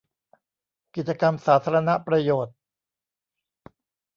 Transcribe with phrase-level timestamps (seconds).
[0.95, 2.55] กิจกรรมสาธารณประโยชน์